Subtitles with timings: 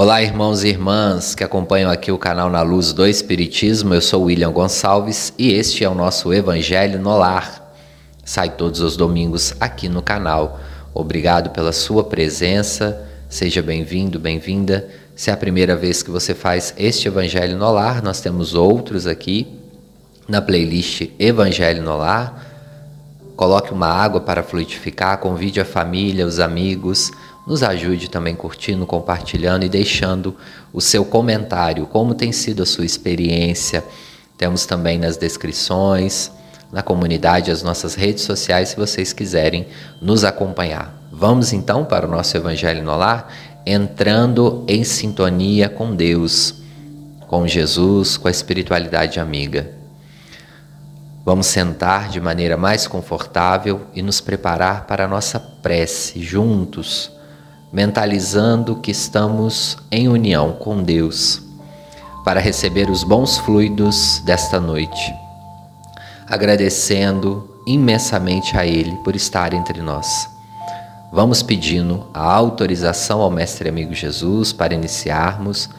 [0.00, 3.92] Olá, irmãos e irmãs que acompanham aqui o canal Na Luz do Espiritismo.
[3.92, 7.74] Eu sou William Gonçalves e este é o nosso Evangelho no Lar.
[8.24, 10.60] Sai todos os domingos aqui no canal.
[10.94, 13.08] Obrigado pela sua presença.
[13.28, 14.88] Seja bem-vindo, bem-vinda.
[15.16, 19.04] Se é a primeira vez que você faz este Evangelho no Lar, nós temos outros
[19.04, 19.48] aqui
[20.28, 22.46] na playlist Evangelho no Lar.
[23.34, 27.10] Coloque uma água para fluidificar, convide a família, os amigos
[27.48, 30.36] nos ajude também curtindo, compartilhando e deixando
[30.70, 33.82] o seu comentário, como tem sido a sua experiência.
[34.36, 36.30] Temos também nas descrições,
[36.70, 39.66] na comunidade, as nossas redes sociais, se vocês quiserem
[39.98, 40.94] nos acompanhar.
[41.10, 43.32] Vamos então para o nosso Evangelho no Lar,
[43.64, 46.56] entrando em sintonia com Deus,
[47.26, 49.70] com Jesus, com a espiritualidade amiga.
[51.24, 57.16] Vamos sentar de maneira mais confortável e nos preparar para a nossa prece juntos
[57.72, 61.42] mentalizando que estamos em união com Deus
[62.24, 65.14] para receber os bons fluidos desta noite,
[66.26, 70.28] agradecendo imensamente a Ele por estar entre nós.
[71.12, 75.70] Vamos pedindo a autorização ao Mestre Amigo Jesus para iniciarmos,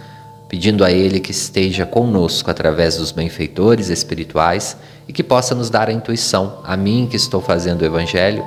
[0.48, 4.76] pedindo a Ele que esteja conosco através dos benfeitores espirituais
[5.08, 8.44] e que possa nos dar a intuição, a mim que estou fazendo o Evangelho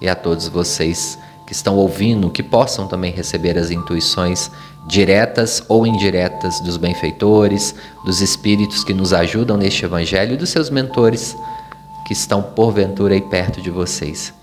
[0.00, 4.50] e a todos vocês que estão ouvindo, que possam também receber as intuições
[4.86, 10.70] diretas ou indiretas dos benfeitores, dos espíritos que nos ajudam neste evangelho e dos seus
[10.70, 11.36] mentores
[12.06, 14.34] que estão porventura aí perto de vocês.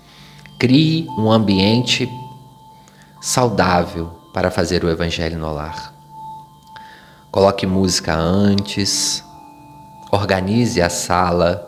[0.58, 2.08] Crie um ambiente
[3.20, 5.94] saudável para fazer o evangelho no lar.
[7.30, 9.22] Coloque música antes,
[10.10, 11.66] organize a sala,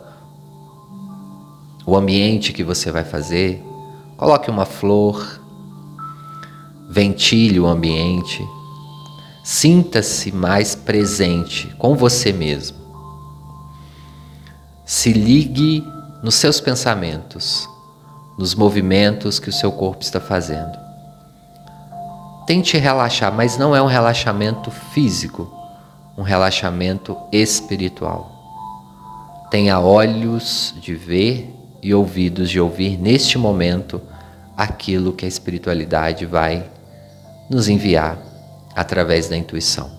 [1.85, 3.63] o ambiente que você vai fazer
[4.17, 5.41] Coloque uma flor,
[6.89, 8.47] ventile o ambiente,
[9.43, 12.77] sinta-se mais presente com você mesmo.
[14.85, 15.83] Se ligue
[16.21, 17.67] nos seus pensamentos,
[18.37, 20.77] nos movimentos que o seu corpo está fazendo.
[22.45, 25.51] Tente relaxar, mas não é um relaxamento físico,
[26.17, 28.31] um relaxamento espiritual.
[29.49, 31.52] Tenha olhos de ver
[31.83, 34.01] e ouvidos de ouvir neste momento
[34.55, 36.65] aquilo que a espiritualidade vai
[37.49, 38.17] nos enviar
[38.73, 39.91] através da intuição.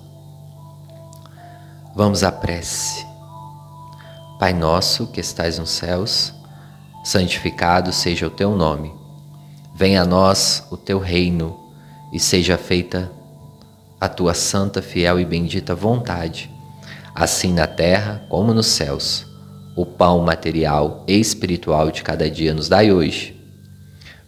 [1.94, 3.06] Vamos à prece.
[4.38, 6.34] Pai nosso que estais nos céus,
[7.04, 8.92] santificado seja o teu nome.
[9.74, 11.58] Venha a nós o teu reino
[12.12, 13.10] e seja feita
[14.00, 16.50] a tua santa, fiel e bendita vontade,
[17.14, 19.33] assim na terra como nos céus.
[19.76, 23.34] O pão material e espiritual de cada dia nos dai hoje.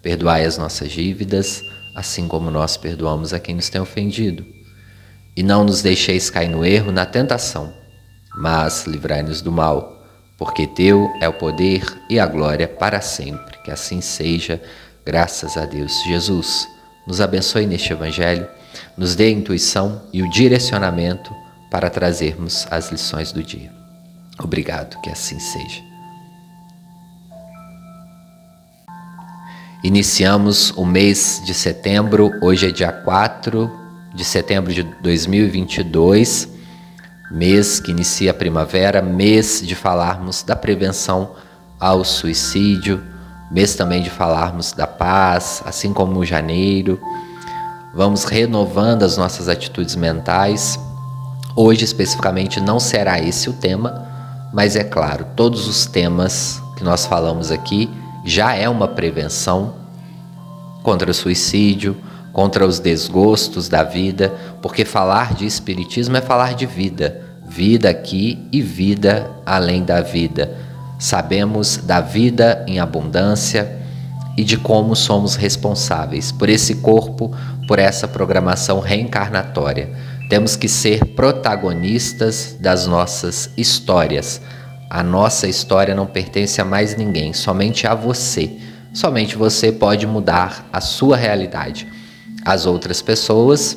[0.02, 1.62] Perdoai as nossas dívidas,
[1.94, 4.44] assim como nós perdoamos a quem nos tem ofendido.
[5.36, 7.72] E não nos deixeis cair no erro, na tentação,
[8.36, 10.04] mas livrai-nos do mal,
[10.36, 13.56] porque Teu é o poder e a glória para sempre.
[13.62, 14.60] Que assim seja,
[15.04, 15.92] graças a Deus.
[16.08, 16.66] Jesus,
[17.06, 18.48] nos abençoe neste Evangelho,
[18.96, 21.32] nos dê a intuição e o direcionamento
[21.70, 23.75] para trazermos as lições do dia.
[24.38, 25.82] Obrigado, que assim seja.
[29.82, 33.70] Iniciamos o mês de setembro, hoje é dia 4
[34.14, 36.48] de setembro de 2022,
[37.30, 41.36] mês que inicia a primavera, mês de falarmos da prevenção
[41.78, 43.03] ao suicídio,
[43.50, 47.00] mês também de falarmos da paz, assim como janeiro.
[47.94, 50.78] Vamos renovando as nossas atitudes mentais.
[51.54, 54.16] Hoje, especificamente, não será esse o tema,
[54.52, 57.90] mas é claro, todos os temas que nós falamos aqui
[58.24, 59.74] já é uma prevenção
[60.82, 61.96] contra o suicídio,
[62.32, 68.46] contra os desgostos da vida, porque falar de espiritismo é falar de vida, vida aqui
[68.52, 70.56] e vida além da vida.
[70.98, 73.78] Sabemos da vida em abundância
[74.36, 77.34] e de como somos responsáveis por esse corpo,
[77.66, 84.40] por essa programação reencarnatória temos que ser protagonistas das nossas histórias.
[84.90, 88.50] A nossa história não pertence a mais ninguém, somente a você.
[88.92, 91.86] Somente você pode mudar a sua realidade.
[92.44, 93.76] As outras pessoas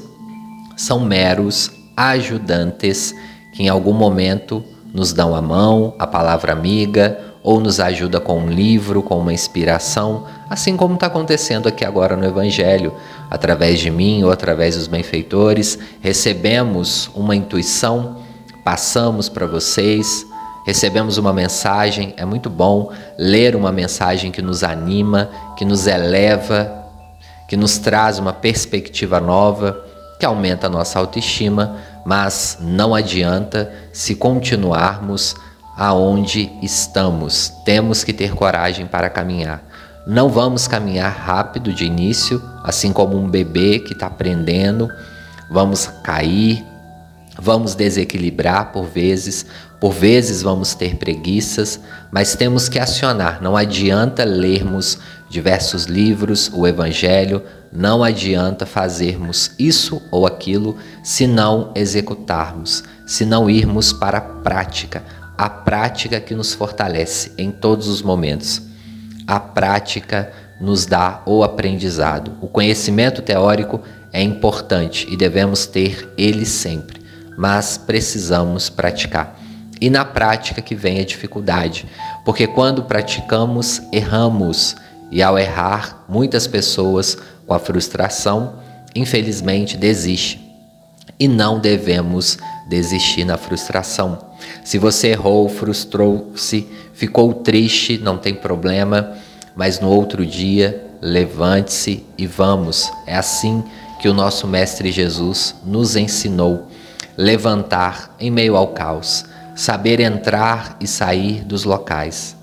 [0.76, 3.14] são meros ajudantes
[3.54, 4.64] que em algum momento
[4.94, 9.34] nos dão a mão, a palavra amiga, ou nos ajuda com um livro, com uma
[9.34, 12.94] inspiração, assim como está acontecendo aqui agora no Evangelho,
[13.30, 18.18] através de mim ou através dos benfeitores, recebemos uma intuição,
[18.64, 20.26] passamos para vocês,
[20.66, 22.14] recebemos uma mensagem.
[22.18, 26.86] É muito bom ler uma mensagem que nos anima, que nos eleva,
[27.48, 29.86] que nos traz uma perspectiva nova.
[30.20, 35.34] que aumenta a nossa autoestima, mas não adianta se continuarmos
[35.78, 37.54] aonde estamos.
[37.64, 39.69] Temos que ter coragem para caminhar.
[40.10, 44.90] Não vamos caminhar rápido de início, assim como um bebê que está aprendendo.
[45.52, 46.66] Vamos cair,
[47.38, 49.46] vamos desequilibrar por vezes,
[49.80, 51.80] por vezes vamos ter preguiças,
[52.12, 53.40] mas temos que acionar.
[53.40, 54.98] Não adianta lermos
[55.30, 63.48] diversos livros, o Evangelho, não adianta fazermos isso ou aquilo se não executarmos, se não
[63.48, 65.04] irmos para a prática,
[65.38, 68.69] a prática que nos fortalece em todos os momentos.
[69.30, 72.32] A prática nos dá o aprendizado.
[72.42, 73.80] O conhecimento teórico
[74.12, 77.00] é importante e devemos ter ele sempre,
[77.38, 79.40] mas precisamos praticar.
[79.80, 81.86] E na prática que vem a dificuldade,
[82.26, 84.76] porque quando praticamos, erramos,
[85.12, 87.16] e ao errar, muitas pessoas
[87.46, 88.56] com a frustração,
[88.96, 90.42] infelizmente, desistem.
[91.20, 92.40] E não devemos
[92.70, 94.20] desistir na frustração.
[94.64, 99.14] Se você errou, frustrou-se, ficou triste, não tem problema,
[99.56, 102.92] mas no outro dia, levante-se e vamos.
[103.08, 103.64] É assim
[104.00, 106.68] que o nosso Mestre Jesus nos ensinou:
[107.18, 109.26] levantar em meio ao caos,
[109.56, 112.38] saber entrar e sair dos locais.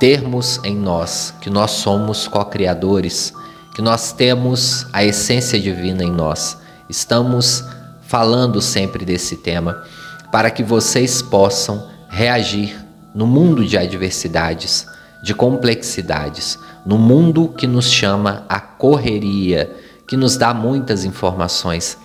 [0.00, 3.32] Termos em nós que nós somos co-criadores,
[3.74, 6.56] que nós temos a essência divina em nós.
[6.88, 7.64] Estamos
[8.10, 9.84] falando sempre desse tema
[10.32, 12.76] para que vocês possam reagir
[13.14, 14.84] no mundo de adversidades,
[15.22, 19.70] de complexidades, no mundo que nos chama a correria,
[20.08, 21.96] que nos dá muitas informações,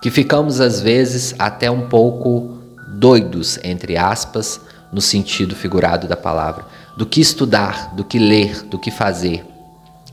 [0.00, 4.60] que ficamos às vezes até um pouco doidos, entre aspas,
[4.92, 6.66] no sentido figurado da palavra,
[6.96, 9.44] do que estudar, do que ler, do que fazer.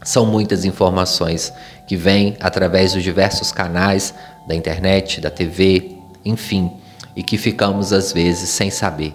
[0.03, 1.51] São muitas informações
[1.87, 4.13] que vêm através dos diversos canais
[4.49, 5.91] da internet, da TV,
[6.25, 6.71] enfim,
[7.15, 9.13] e que ficamos às vezes sem saber.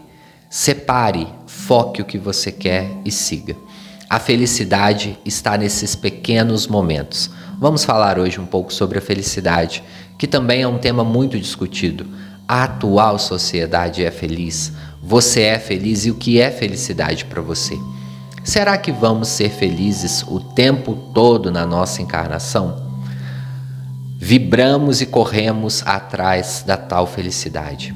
[0.48, 3.56] Separe, foque o que você quer e siga.
[4.08, 7.32] A felicidade está nesses pequenos momentos.
[7.58, 9.82] Vamos falar hoje um pouco sobre a felicidade,
[10.16, 12.06] que também é um tema muito discutido.
[12.46, 14.72] A atual sociedade é feliz?
[15.02, 17.76] Você é feliz e o que é felicidade para você?
[18.44, 22.83] Será que vamos ser felizes o tempo todo na nossa encarnação?
[24.26, 27.94] Vibramos e corremos atrás da tal felicidade.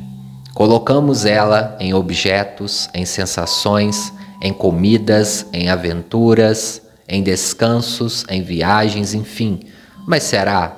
[0.53, 9.61] Colocamos ela em objetos, em sensações, em comidas, em aventuras, em descansos, em viagens, enfim.
[10.07, 10.77] Mas será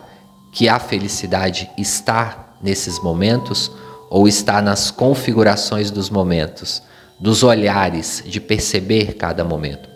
[0.53, 3.73] que a felicidade está nesses momentos
[4.09, 6.81] ou está nas configurações dos momentos,
[7.19, 9.89] dos olhares, de perceber cada momento?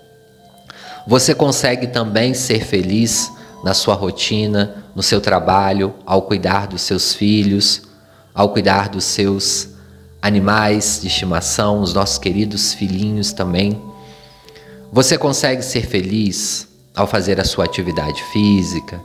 [1.06, 3.30] Você consegue também ser feliz
[3.64, 7.82] na sua rotina, no seu trabalho, ao cuidar dos seus filhos,
[8.34, 9.70] ao cuidar dos seus
[10.20, 13.80] animais de estimação, os nossos queridos filhinhos também.
[14.92, 19.00] Você consegue ser feliz ao fazer a sua atividade física?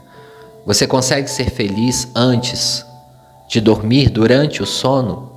[0.66, 2.84] Você consegue ser feliz antes
[3.48, 5.30] de dormir durante o sono?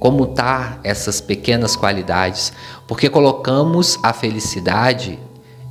[0.00, 2.50] Como tá essas pequenas qualidades?
[2.88, 5.18] Porque colocamos a felicidade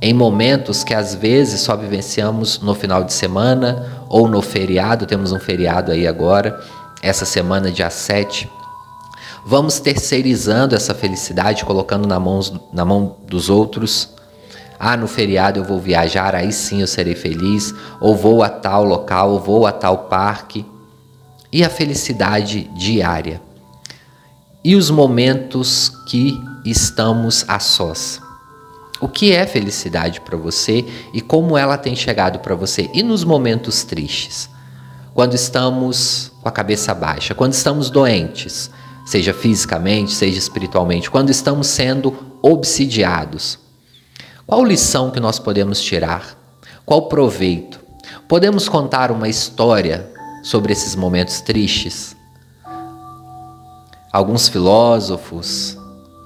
[0.06, 5.32] em momentos que às vezes só vivenciamos no final de semana ou no feriado, temos
[5.32, 6.62] um feriado aí agora,
[7.00, 8.46] essa semana dia 7.
[9.46, 12.38] Vamos terceirizando essa felicidade, colocando na mão,
[12.70, 14.10] na mão dos outros.
[14.78, 17.74] Ah, no feriado eu vou viajar, aí sim eu serei feliz.
[17.98, 20.66] Ou vou a tal local, ou vou a tal parque
[21.50, 23.40] e a felicidade diária.
[24.62, 28.22] E os momentos que estamos a sós.
[29.04, 30.82] O que é felicidade para você
[31.12, 32.88] e como ela tem chegado para você?
[32.94, 34.48] E nos momentos tristes?
[35.12, 38.70] Quando estamos com a cabeça baixa, quando estamos doentes,
[39.04, 43.58] seja fisicamente, seja espiritualmente, quando estamos sendo obsidiados.
[44.46, 46.38] Qual lição que nós podemos tirar?
[46.86, 47.78] Qual proveito?
[48.26, 50.10] Podemos contar uma história
[50.42, 52.16] sobre esses momentos tristes.
[54.10, 55.76] Alguns filósofos,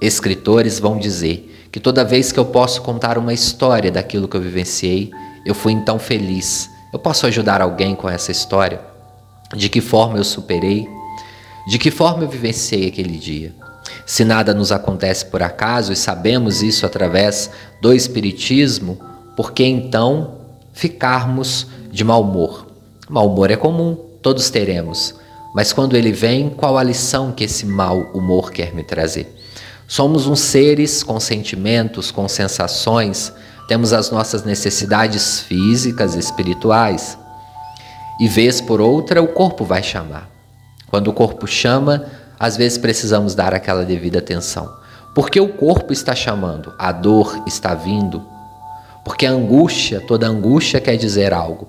[0.01, 4.41] escritores vão dizer que toda vez que eu posso contar uma história daquilo que eu
[4.41, 5.11] vivenciei,
[5.45, 6.69] eu fui então feliz.
[6.91, 8.81] Eu posso ajudar alguém com essa história?
[9.55, 10.87] De que forma eu superei?
[11.67, 13.53] De que forma eu vivenciei aquele dia?
[14.05, 18.99] Se nada nos acontece por acaso e sabemos isso através do Espiritismo,
[19.35, 20.39] por que então
[20.73, 22.67] ficarmos de mau humor?
[23.07, 25.15] Mau humor é comum, todos teremos.
[25.53, 29.38] Mas quando ele vem, qual a lição que esse mau humor quer me trazer?
[29.89, 33.33] Somos uns seres com sentimentos, com sensações,
[33.67, 37.17] temos as nossas necessidades físicas espirituais.
[38.19, 40.29] E vez por outra, o corpo vai chamar.
[40.91, 42.05] Quando o corpo chama,
[42.39, 44.71] às vezes precisamos dar aquela devida atenção.
[45.15, 48.23] Porque o corpo está chamando, a dor está vindo.
[49.03, 51.67] Porque a angústia, toda angústia quer dizer algo.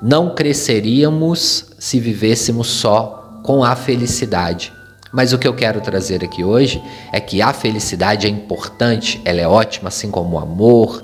[0.00, 4.77] Não cresceríamos se vivêssemos só com a felicidade.
[5.12, 9.40] Mas o que eu quero trazer aqui hoje é que a felicidade é importante, ela
[9.40, 11.02] é ótima, assim como o amor.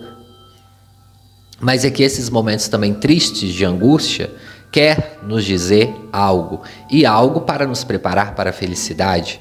[1.58, 4.30] Mas é que esses momentos também tristes de angústia
[4.70, 9.40] quer nos dizer algo, e algo para nos preparar para a felicidade,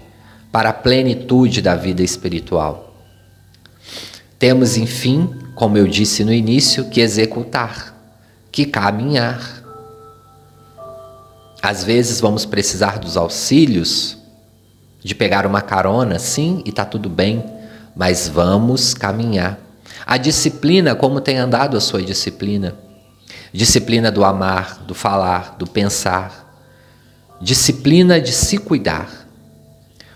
[0.51, 2.95] para a plenitude da vida espiritual.
[4.39, 7.95] Temos, enfim, como eu disse no início, que executar,
[8.51, 9.63] que caminhar.
[11.61, 14.22] Às vezes vamos precisar dos auxílios
[15.03, 17.43] de pegar uma carona, sim, e tá tudo bem,
[17.95, 19.59] mas vamos caminhar.
[20.05, 22.75] A disciplina, como tem andado a sua disciplina?
[23.51, 26.57] Disciplina do amar, do falar, do pensar.
[27.41, 29.27] Disciplina de se cuidar.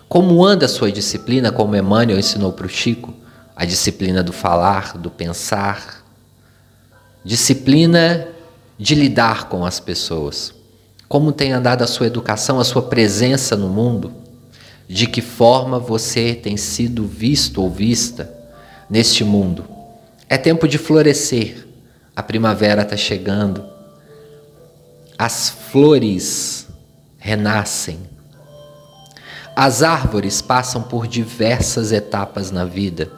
[0.07, 3.13] Como anda a sua disciplina, como Emmanuel ensinou para o Chico?
[3.55, 6.03] A disciplina do falar, do pensar.
[7.23, 8.27] Disciplina
[8.77, 10.53] de lidar com as pessoas.
[11.09, 14.26] Como tem andado a sua educação, a sua presença no mundo?
[14.87, 18.33] De que forma você tem sido visto ou vista
[18.89, 19.65] neste mundo?
[20.29, 21.67] É tempo de florescer
[22.17, 23.63] a primavera está chegando.
[25.19, 26.67] As flores
[27.19, 27.99] renascem.
[29.55, 33.11] As árvores passam por diversas etapas na vida.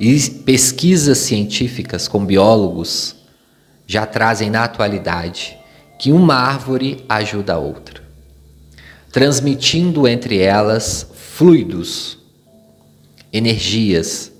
[0.00, 3.16] E pesquisas científicas com biólogos
[3.86, 5.58] já trazem na atualidade
[5.98, 8.02] que uma árvore ajuda a outra,
[9.14, 12.18] transmitindo entre elas fluidos,
[13.32, 14.32] energias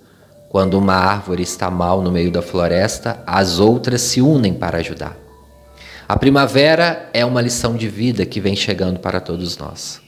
[0.49, 5.17] quando uma árvore está mal no meio da floresta, as outras se unem para ajudar.
[6.09, 10.01] A primavera é uma lição de vida que vem chegando para todos nós.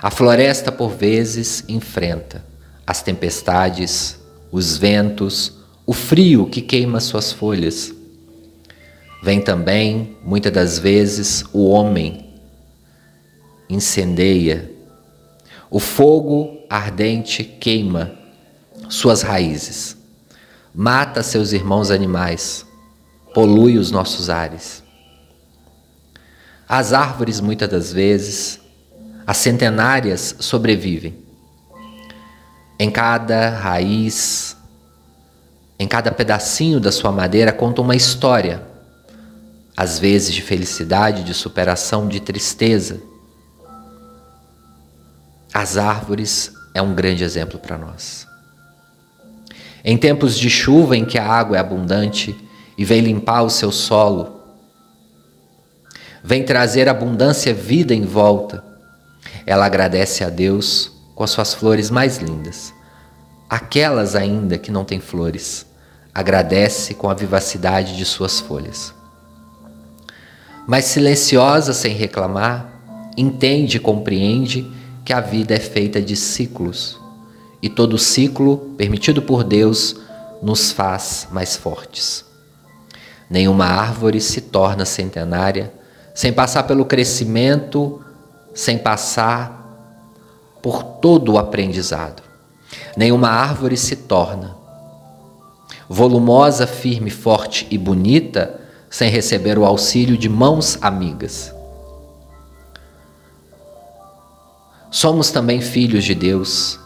[0.00, 2.42] A floresta, por vezes, enfrenta
[2.86, 4.18] as tempestades,
[4.50, 5.52] os ventos,
[5.84, 7.92] o frio que queima suas folhas.
[9.22, 12.23] Vem também, muitas das vezes, o homem
[13.68, 14.70] incendeia.
[15.70, 18.12] O fogo ardente queima
[18.88, 19.96] suas raízes,
[20.74, 22.66] mata seus irmãos animais,
[23.32, 24.82] polui os nossos ares.
[26.68, 28.60] As árvores, muitas das vezes,
[29.26, 31.14] as centenárias sobrevivem.
[32.78, 34.56] Em cada raiz,
[35.78, 38.62] em cada pedacinho da sua madeira conta uma história,
[39.76, 43.00] às vezes de felicidade, de superação, de tristeza.
[45.54, 48.26] As árvores é um grande exemplo para nós.
[49.84, 52.34] Em tempos de chuva em que a água é abundante
[52.76, 54.40] e vem limpar o seu solo,
[56.24, 58.64] vem trazer abundância vida em volta,
[59.46, 62.74] ela agradece a Deus com as suas flores mais lindas.
[63.48, 65.64] Aquelas ainda que não têm flores,
[66.12, 68.92] agradece com a vivacidade de suas folhas.
[70.66, 72.68] Mas silenciosa, sem reclamar,
[73.16, 74.66] entende e compreende
[75.04, 76.98] que a vida é feita de ciclos
[77.62, 79.96] e todo ciclo permitido por Deus
[80.42, 82.24] nos faz mais fortes.
[83.28, 85.72] Nenhuma árvore se torna centenária
[86.14, 88.02] sem passar pelo crescimento,
[88.54, 89.62] sem passar
[90.62, 92.22] por todo o aprendizado.
[92.96, 94.54] Nenhuma árvore se torna
[95.88, 101.53] volumosa, firme, forte e bonita sem receber o auxílio de mãos amigas.
[104.94, 106.78] Somos também filhos de Deus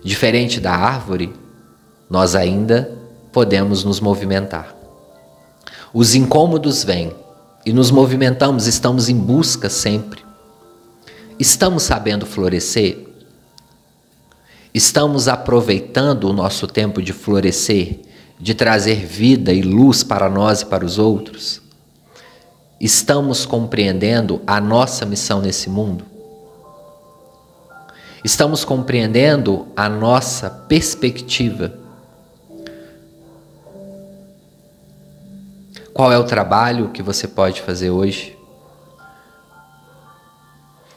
[0.00, 1.34] Diferente da árvore,
[2.08, 2.96] nós ainda
[3.32, 4.74] podemos nos movimentar.
[5.92, 7.12] Os incômodos vêm
[7.66, 10.24] e nos movimentamos, estamos em busca sempre.
[11.36, 13.08] Estamos sabendo florescer?
[14.72, 18.00] Estamos aproveitando o nosso tempo de florescer,
[18.38, 21.60] de trazer vida e luz para nós e para os outros?
[22.80, 26.19] Estamos compreendendo a nossa missão nesse mundo?
[28.22, 31.72] Estamos compreendendo a nossa perspectiva.
[35.94, 38.36] Qual é o trabalho que você pode fazer hoje?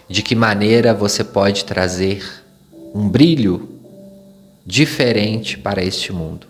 [0.09, 2.43] De que maneira você pode trazer
[2.93, 3.79] um brilho
[4.65, 6.47] diferente para este mundo?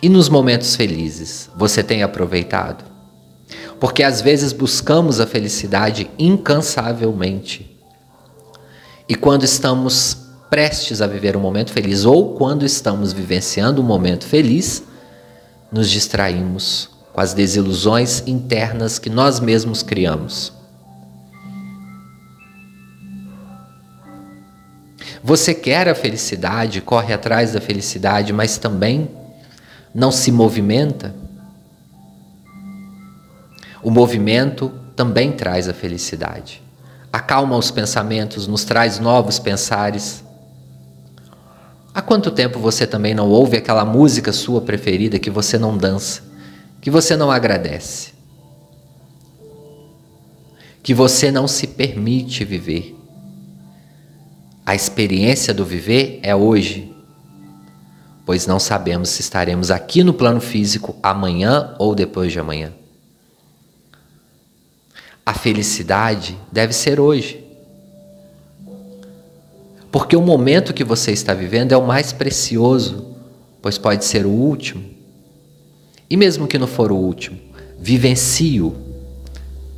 [0.00, 2.97] E nos momentos felizes, você tem aproveitado?
[3.80, 7.78] Porque às vezes buscamos a felicidade incansavelmente.
[9.08, 14.26] E quando estamos prestes a viver um momento feliz ou quando estamos vivenciando um momento
[14.26, 14.82] feliz,
[15.70, 20.52] nos distraímos com as desilusões internas que nós mesmos criamos.
[25.22, 29.10] Você quer a felicidade, corre atrás da felicidade, mas também
[29.94, 31.14] não se movimenta?
[33.82, 36.62] O movimento também traz a felicidade.
[37.12, 40.24] Acalma os pensamentos, nos traz novos pensares.
[41.94, 46.22] Há quanto tempo você também não ouve aquela música sua preferida que você não dança,
[46.80, 48.12] que você não agradece,
[50.82, 52.96] que você não se permite viver?
[54.66, 56.94] A experiência do viver é hoje,
[58.26, 62.72] pois não sabemos se estaremos aqui no plano físico amanhã ou depois de amanhã.
[65.28, 67.44] A felicidade deve ser hoje.
[69.92, 73.14] Porque o momento que você está vivendo é o mais precioso,
[73.60, 74.82] pois pode ser o último.
[76.08, 77.38] E mesmo que não for o último,
[77.78, 78.74] vivencie-o.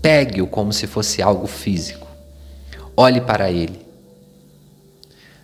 [0.00, 2.06] Pegue-o como se fosse algo físico.
[2.96, 3.80] Olhe para ele.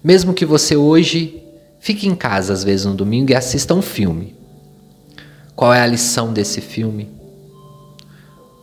[0.05, 1.43] Mesmo que você hoje
[1.81, 4.37] fique em casa, às vezes no domingo, e assista um filme.
[5.57, 7.26] Qual é a lição desse filme?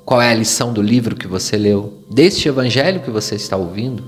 [0.06, 2.04] Qual é a lição do livro que você leu?
[2.10, 4.04] Deste evangelho que você está ouvindo?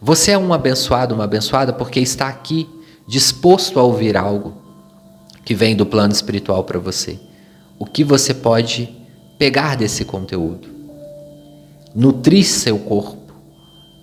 [0.00, 2.68] Você é um abençoado, uma abençoada, porque está aqui
[3.06, 4.54] disposto a ouvir algo
[5.44, 7.18] que vem do plano espiritual para você.
[7.78, 8.88] O que você pode
[9.38, 10.68] pegar desse conteúdo?
[11.94, 13.18] Nutrir seu corpo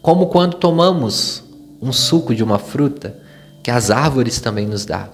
[0.05, 1.43] como quando tomamos
[1.81, 3.17] um suco de uma fruta
[3.63, 5.09] que as árvores também nos dão,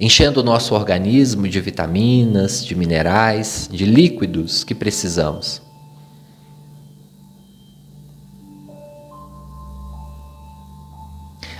[0.00, 5.62] enchendo o nosso organismo de vitaminas, de minerais, de líquidos que precisamos.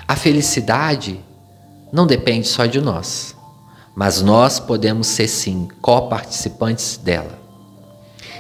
[0.08, 1.18] A felicidade
[1.92, 3.34] não depende só de nós,
[3.94, 7.38] mas nós podemos ser sim coparticipantes dela.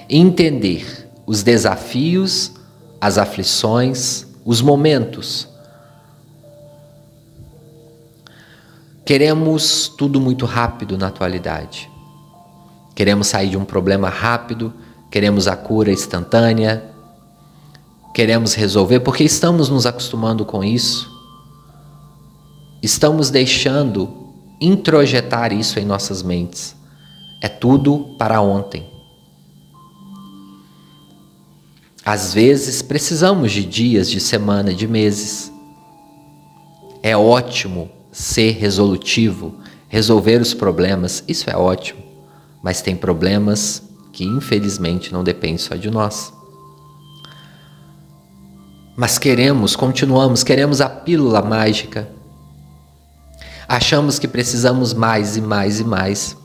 [0.08, 2.52] Entender os desafios,
[3.00, 5.48] as aflições, os momentos.
[9.06, 11.88] Queremos tudo muito rápido na atualidade.
[12.92, 14.74] Queremos sair de um problema rápido,
[15.08, 16.90] queremos a cura instantânea,
[18.12, 21.08] queremos resolver porque estamos nos acostumando com isso.
[22.82, 26.74] Estamos deixando introjetar isso em nossas mentes.
[27.40, 28.90] É tudo para ontem.
[32.04, 35.52] Às vezes precisamos de dias, de semana, de meses.
[37.04, 39.56] É ótimo ser resolutivo,
[39.88, 42.02] resolver os problemas, isso é ótimo,
[42.62, 46.32] mas tem problemas que infelizmente não dependem só de nós.
[48.96, 52.08] Mas queremos, continuamos, queremos a pílula mágica.
[53.68, 56.38] Achamos que precisamos mais e mais e mais.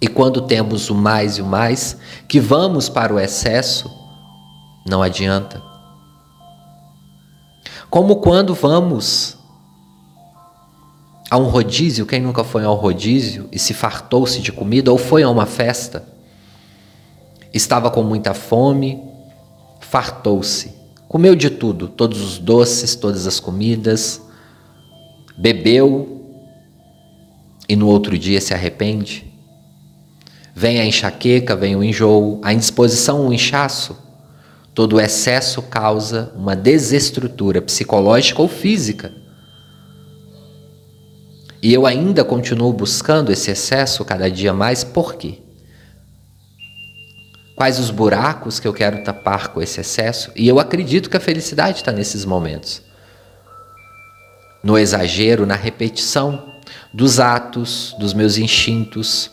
[0.00, 3.90] E quando temos o mais e o mais, que vamos para o excesso,
[4.88, 5.62] não adianta.
[7.90, 9.38] Como quando vamos
[11.30, 15.22] a um rodízio, quem nunca foi ao rodízio e se fartou-se de comida ou foi
[15.22, 16.04] a uma festa,
[17.54, 19.00] estava com muita fome,
[19.80, 20.72] fartou-se,
[21.06, 24.20] comeu de tudo, todos os doces, todas as comidas,
[25.38, 26.20] bebeu
[27.68, 29.32] e no outro dia se arrepende.
[30.52, 33.96] Vem a enxaqueca, vem o enjoo, a indisposição, o inchaço.
[34.74, 39.19] Todo excesso causa uma desestrutura psicológica ou física.
[41.62, 45.38] E eu ainda continuo buscando esse excesso cada dia mais, por quê?
[47.54, 50.32] Quais os buracos que eu quero tapar com esse excesso?
[50.34, 52.82] E eu acredito que a felicidade está nesses momentos.
[54.62, 56.54] No exagero, na repetição
[56.94, 59.30] dos atos, dos meus instintos,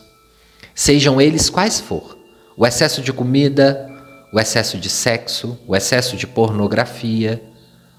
[0.74, 2.18] sejam eles quais for.
[2.54, 3.88] O excesso de comida,
[4.30, 7.42] o excesso de sexo, o excesso de pornografia,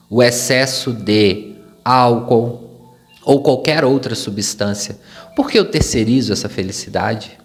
[0.07, 2.68] o excesso de álcool
[3.29, 4.99] ou qualquer outra substância.
[5.35, 7.37] Por que eu terceirizo essa felicidade?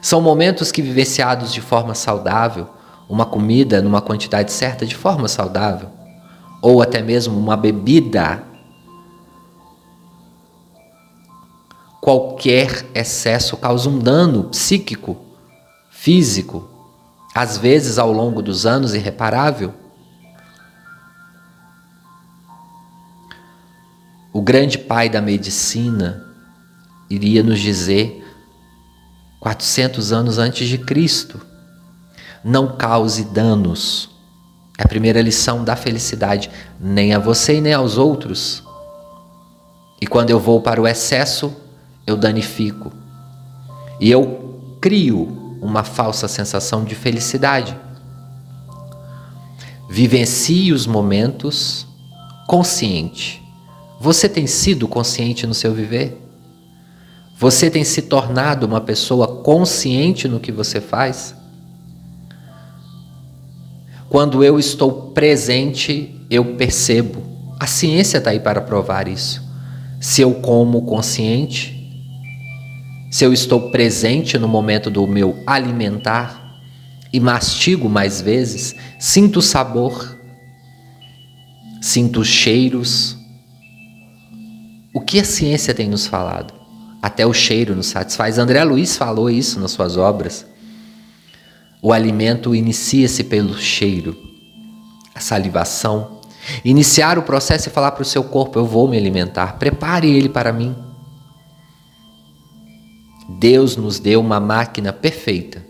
[0.00, 2.68] São momentos que, vivenciados de forma saudável,
[3.08, 5.88] uma comida numa quantidade certa de forma saudável,
[6.62, 8.40] ou até mesmo uma bebida,
[12.00, 15.16] qualquer excesso causa um dano psíquico,
[15.90, 16.70] físico,
[17.34, 19.74] às vezes ao longo dos anos irreparável.
[24.32, 26.24] O grande pai da medicina
[27.10, 28.24] iria nos dizer
[29.40, 31.40] 400 anos antes de Cristo:
[32.42, 34.10] não cause danos.
[34.78, 38.62] É a primeira lição da felicidade, nem a você e nem aos outros.
[40.00, 41.54] E quando eu vou para o excesso,
[42.06, 42.90] eu danifico.
[44.00, 47.76] E eu crio uma falsa sensação de felicidade.
[49.90, 51.86] Vivencie os momentos
[52.48, 53.41] consciente.
[54.02, 56.20] Você tem sido consciente no seu viver?
[57.38, 61.36] Você tem se tornado uma pessoa consciente no que você faz?
[64.08, 67.22] Quando eu estou presente, eu percebo.
[67.60, 69.40] A ciência está aí para provar isso.
[70.00, 72.04] Se eu como consciente,
[73.08, 76.42] se eu estou presente no momento do meu alimentar,
[77.12, 80.18] e mastigo mais vezes, sinto o sabor,
[81.80, 83.21] sinto os cheiros.
[84.94, 86.52] O que a ciência tem nos falado?
[87.00, 88.38] Até o cheiro nos satisfaz.
[88.38, 90.46] André Luiz falou isso nas suas obras.
[91.80, 94.16] O alimento inicia-se pelo cheiro,
[95.14, 96.20] a salivação.
[96.64, 100.28] Iniciar o processo e falar para o seu corpo: Eu vou me alimentar, prepare ele
[100.28, 100.76] para mim.
[103.28, 105.64] Deus nos deu uma máquina perfeita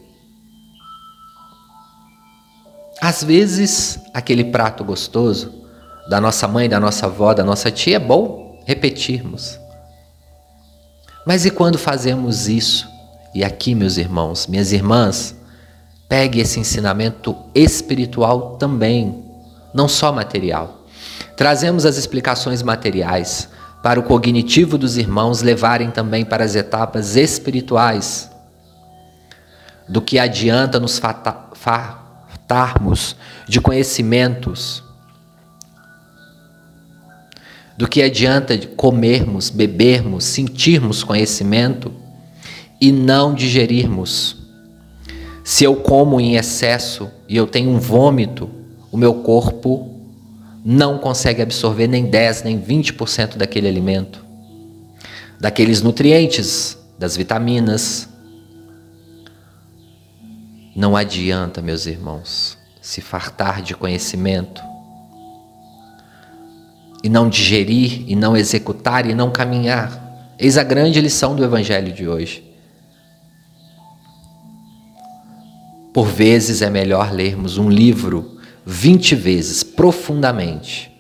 [3.03, 5.53] Às vezes, aquele prato gostoso
[6.09, 9.59] da nossa mãe, da nossa avó, da nossa tia é bom repetirmos.
[11.27, 12.89] Mas e quando fazemos isso?
[13.35, 15.35] E aqui, meus irmãos, minhas irmãs,
[16.09, 19.25] pegue esse ensinamento espiritual também,
[19.73, 20.83] não só material.
[21.37, 23.49] Trazemos as explicações materiais
[23.83, 28.31] para o cognitivo dos irmãos levarem também para as etapas espirituais.
[29.89, 33.17] Do que adianta nos fa fartarmos
[33.49, 34.85] de conhecimentos.
[37.83, 41.93] Do que adianta comermos, bebermos, sentirmos conhecimento
[42.81, 44.37] e não digerirmos.
[45.43, 48.49] Se eu como em excesso e eu tenho um vômito,
[48.93, 50.01] o meu corpo
[50.65, 54.25] não consegue absorver nem 10, nem 20% daquele alimento,
[55.41, 58.09] daqueles nutrientes, das vitaminas,
[60.77, 64.63] não adianta, meus irmãos, se fartar de conhecimento
[67.03, 70.35] e não digerir, e não executar, e não caminhar.
[70.39, 72.45] Eis a grande lição do Evangelho de hoje.
[75.93, 80.91] Por vezes é melhor lermos um livro vinte vezes profundamente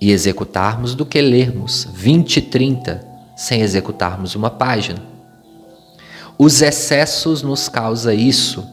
[0.00, 5.02] e executarmos do que lermos vinte, trinta sem executarmos uma página.
[6.36, 8.68] Os excessos nos causa isso.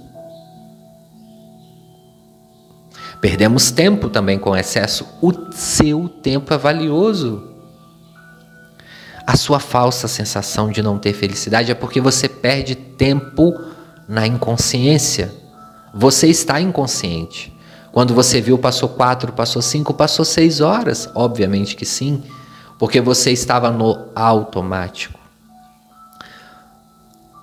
[3.21, 5.05] Perdemos tempo também com excesso.
[5.21, 7.43] O seu tempo é valioso.
[9.27, 13.53] A sua falsa sensação de não ter felicidade é porque você perde tempo
[14.07, 15.31] na inconsciência.
[15.93, 17.55] Você está inconsciente.
[17.91, 21.09] Quando você viu, passou quatro, passou cinco, passou seis horas.
[21.13, 22.23] Obviamente que sim,
[22.77, 25.18] porque você estava no automático.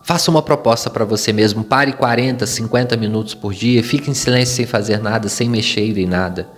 [0.07, 1.65] Faça uma proposta para você mesmo.
[1.65, 6.07] Pare 40, 50 minutos por dia, fique em silêncio sem fazer nada, sem mexer em
[6.07, 6.49] nada.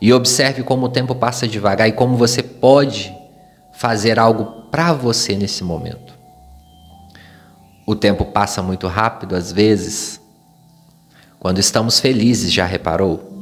[0.00, 3.12] E observe como o tempo passa devagar e como você pode
[3.72, 6.14] fazer algo para você nesse momento.
[7.84, 10.20] O tempo passa muito rápido às vezes.
[11.40, 13.32] Quando estamos felizes, já reparou?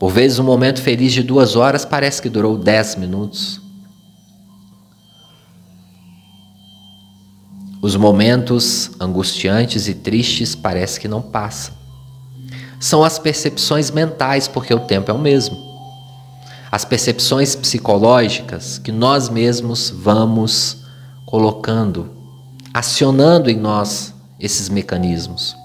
[0.00, 3.69] Por vezes, um momento feliz de duas horas parece que durou dez minutos.
[7.82, 11.74] Os momentos angustiantes e tristes parece que não passam.
[12.78, 15.56] São as percepções mentais, porque o tempo é o mesmo.
[16.70, 20.84] As percepções psicológicas que nós mesmos vamos
[21.26, 22.10] colocando,
[22.72, 25.56] acionando em nós esses mecanismos.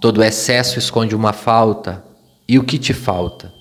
[0.00, 2.04] Todo excesso esconde uma falta,
[2.48, 3.57] e o que te falta?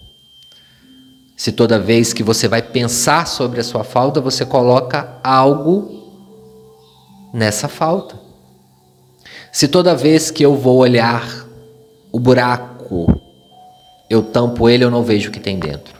[1.37, 6.11] Se toda vez que você vai pensar sobre a sua falta, você coloca algo
[7.31, 8.19] nessa falta.
[9.51, 11.45] Se toda vez que eu vou olhar
[12.11, 13.21] o buraco,
[14.09, 15.95] eu tampo ele, eu não vejo o que tem dentro.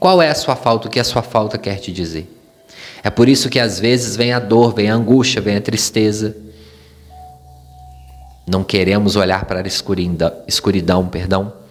[0.00, 0.88] Qual é a sua falta?
[0.88, 2.28] O que a sua falta quer te dizer?
[3.04, 6.36] É por isso que às vezes vem a dor, vem a angústia, vem a tristeza.
[8.44, 11.63] Não queremos olhar para a escuridão, escuridão perdão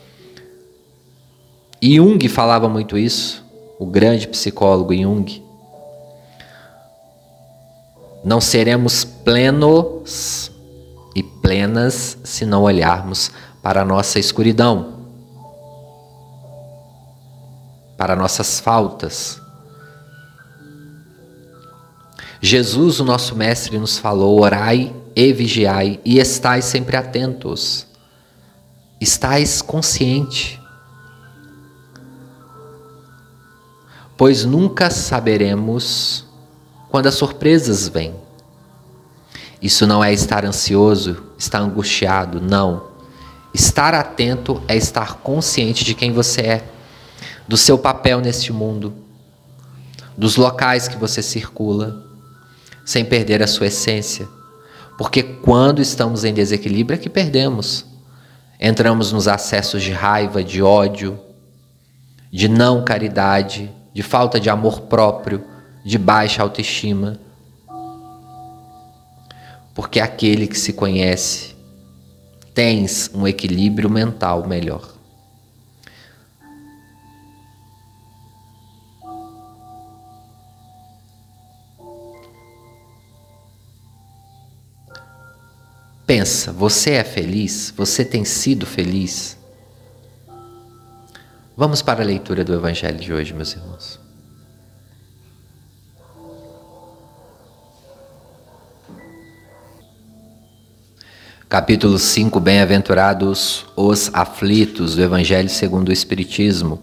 [1.83, 3.43] Jung falava muito isso,
[3.77, 5.43] o grande psicólogo Jung.
[8.23, 10.49] Não seremos plenos
[11.13, 14.93] e plenas se não olharmos para a nossa escuridão,
[17.97, 19.41] para nossas faltas.
[22.41, 27.85] Jesus, o nosso Mestre, nos falou: orai e vigiai e estai sempre atentos.
[29.01, 30.62] Estás consciente.
[34.15, 36.25] Pois nunca saberemos
[36.89, 38.13] quando as surpresas vêm.
[39.61, 42.91] Isso não é estar ansioso, estar angustiado, não.
[43.53, 46.63] Estar atento é estar consciente de quem você é,
[47.47, 48.93] do seu papel neste mundo,
[50.17, 52.03] dos locais que você circula,
[52.85, 54.27] sem perder a sua essência.
[54.97, 57.85] Porque quando estamos em desequilíbrio é que perdemos.
[58.59, 61.19] Entramos nos acessos de raiva, de ódio,
[62.31, 65.43] de não caridade, de falta de amor próprio,
[65.85, 67.19] de baixa autoestima.
[69.75, 71.55] Porque aquele que se conhece
[72.53, 74.93] tens um equilíbrio mental melhor.
[86.05, 87.73] Pensa, você é feliz?
[87.75, 89.37] Você tem sido feliz?
[91.55, 93.99] Vamos para a leitura do Evangelho de hoje, meus irmãos.
[101.47, 106.81] Capítulo 5: Bem-aventurados os aflitos, do Evangelho segundo o Espiritismo.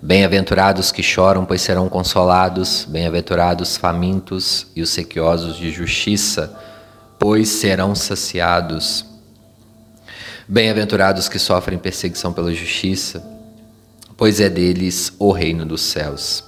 [0.00, 2.84] Bem-aventurados que choram, pois serão consolados.
[2.88, 6.58] Bem-aventurados famintos e os sequiosos de justiça
[7.22, 9.06] pois serão saciados.
[10.48, 13.22] Bem-aventurados que sofrem perseguição pela justiça,
[14.22, 16.44] pois é deles o reino dos céus.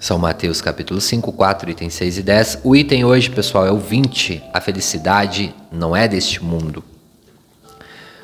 [0.00, 2.58] São Mateus capítulo 5, 4, itens 6 e 10.
[2.64, 4.42] O item hoje, pessoal, é o 20.
[4.54, 6.82] A felicidade não é deste mundo.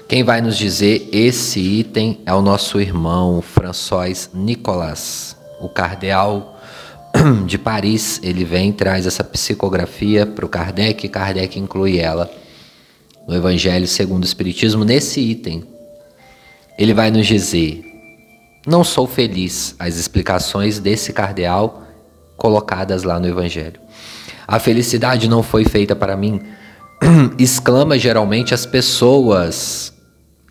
[0.08, 6.58] Quem vai nos dizer esse item é o nosso irmão François Nicolas, o cardeal
[7.44, 12.30] de Paris, ele vem traz essa psicografia para o Kardec, Kardec inclui ela
[13.26, 15.76] no Evangelho segundo o Espiritismo, nesse item.
[16.78, 17.84] Ele vai nos dizer:
[18.64, 21.82] Não sou feliz, as explicações desse cardeal
[22.36, 23.80] colocadas lá no Evangelho.
[24.46, 26.40] A felicidade não foi feita para mim,
[27.36, 29.92] exclama geralmente as pessoas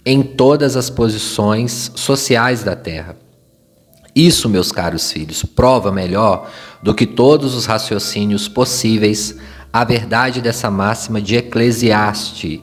[0.06, 3.16] em todas as posições sociais da terra.
[4.14, 6.50] Isso, meus caros filhos, prova melhor
[6.82, 9.36] do que todos os raciocínios possíveis
[9.72, 12.62] a verdade dessa máxima de Eclesiastes.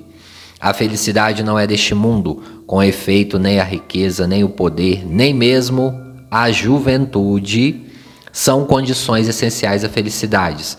[0.60, 5.34] A felicidade não é deste mundo, com efeito, nem a riqueza, nem o poder, nem
[5.34, 5.94] mesmo
[6.30, 7.82] a juventude
[8.32, 10.76] são condições essenciais à felicidade.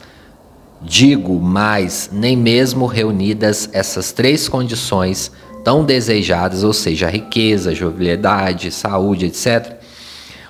[0.81, 5.31] Digo mais, nem mesmo reunidas essas três condições
[5.63, 9.77] tão desejadas, ou seja, a riqueza, a jovialidade, saúde, etc.,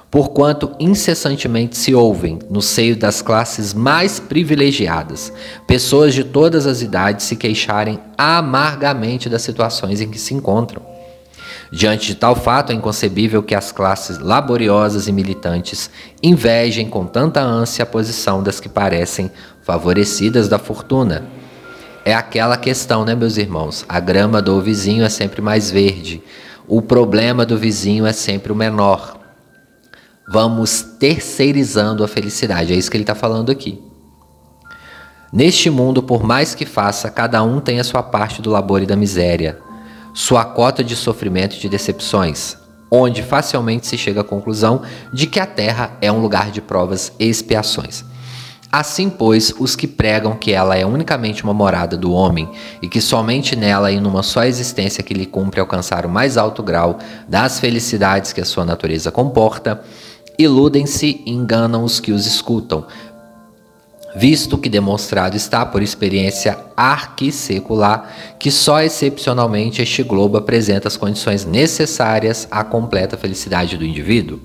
[0.09, 5.31] porquanto incessantemente se ouvem, no seio das classes mais privilegiadas,
[5.67, 10.94] pessoas de todas as idades se queixarem amargamente das situações em que se encontram.
[11.71, 15.89] Diante de tal fato, é inconcebível que as classes laboriosas e militantes
[16.21, 19.31] invejem com tanta ânsia a posição das que parecem
[19.63, 21.25] favorecidas da fortuna.
[22.03, 23.83] É aquela questão, né, meus irmãos?
[23.89, 26.21] A grama do vizinho é sempre mais verde,
[26.67, 29.15] o problema do vizinho é sempre o menor
[30.27, 32.73] vamos terceirizando a felicidade.
[32.73, 33.81] É isso que ele está falando aqui.
[35.31, 38.85] Neste mundo, por mais que faça, cada um tem a sua parte do labor e
[38.85, 39.59] da miséria,
[40.15, 42.57] sua cota de sofrimento e de decepções,
[42.89, 47.11] onde facilmente se chega à conclusão de que a terra é um lugar de provas
[47.19, 48.05] e expiações.
[48.71, 52.49] Assim, pois, os que pregam que ela é unicamente uma morada do homem
[52.81, 56.63] e que somente nela e numa só existência que lhe cumpre alcançar o mais alto
[56.63, 56.97] grau
[57.27, 59.81] das felicidades que a sua natureza comporta,
[60.39, 62.85] iludem-se e enganam os que os escutam,
[64.15, 71.45] visto que demonstrado está por experiência arquissecular que só excepcionalmente este globo apresenta as condições
[71.45, 74.39] necessárias à completa felicidade do indivíduo.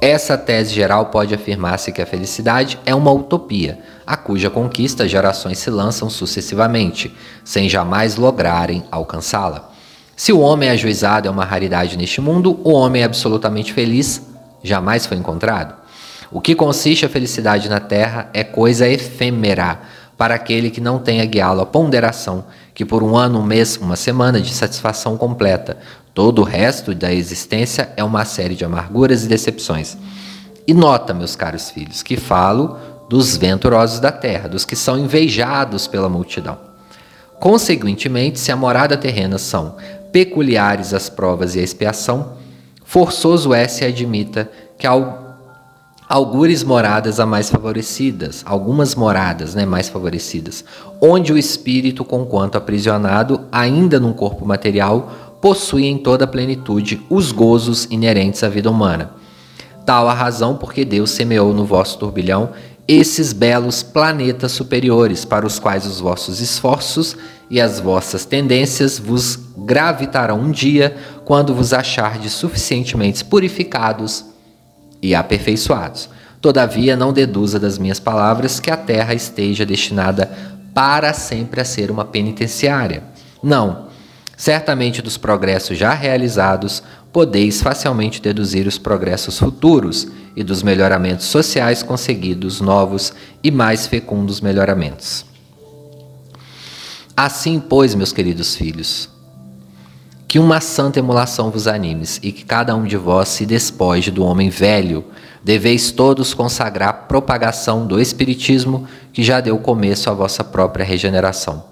[0.00, 5.58] Essa tese geral pode afirmar-se que a felicidade é uma utopia, a cuja conquista gerações
[5.58, 9.70] se lançam sucessivamente, sem jamais lograrem alcançá-la.
[10.16, 14.22] Se o homem ajuizado é uma raridade neste mundo, o homem absolutamente feliz
[14.62, 15.79] jamais foi encontrado?
[16.32, 19.80] O que consiste a felicidade na terra é coisa efêmera
[20.16, 23.96] para aquele que não tenha guiá-lo a ponderação, que por um ano, um mês, uma
[23.96, 25.78] semana de satisfação completa,
[26.14, 29.96] todo o resto da existência é uma série de amarguras e decepções.
[30.66, 32.76] E nota, meus caros filhos, que falo
[33.08, 36.58] dos venturosos da terra, dos que são invejados pela multidão.
[37.40, 39.74] Consequentemente, se a morada terrena são
[40.12, 42.34] peculiares as provas e a expiação,
[42.84, 45.29] forçoso é se admita que ao,
[46.10, 50.64] Algures moradas a mais favorecidas, algumas moradas né, mais favorecidas,
[51.00, 57.30] onde o espírito, conquanto aprisionado, ainda num corpo material, possui em toda a plenitude os
[57.30, 59.12] gozos inerentes à vida humana.
[59.86, 62.50] Tal a razão porque Deus semeou no vosso turbilhão
[62.88, 67.16] esses belos planetas superiores, para os quais os vossos esforços
[67.48, 74.24] e as vossas tendências vos gravitarão um dia, quando vos achardes suficientemente purificados
[75.02, 76.08] e aperfeiçoados.
[76.40, 80.30] Todavia, não deduza das minhas palavras que a terra esteja destinada
[80.74, 83.02] para sempre a ser uma penitenciária.
[83.42, 83.88] Não.
[84.36, 86.82] Certamente dos progressos já realizados,
[87.12, 94.40] podeis facilmente deduzir os progressos futuros e dos melhoramentos sociais conseguidos novos e mais fecundos
[94.40, 95.26] melhoramentos.
[97.14, 99.10] Assim, pois, meus queridos filhos,
[100.30, 104.24] que uma santa emulação vos animes e que cada um de vós se despoje do
[104.24, 105.04] homem velho.
[105.42, 111.64] Deveis todos consagrar propagação do Espiritismo que já deu começo à vossa própria regeneração.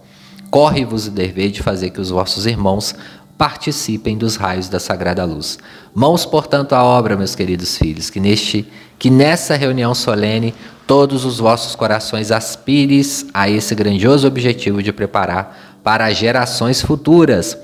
[0.51, 2.97] Corre-vos o dever de fazer que os vossos irmãos
[3.38, 5.57] participem dos raios da sagrada luz.
[5.94, 8.66] Mãos, portanto, à obra, meus queridos filhos, que neste
[8.99, 10.53] que nessa reunião solene
[10.85, 17.57] todos os vossos corações aspires a esse grandioso objetivo de preparar para gerações futuras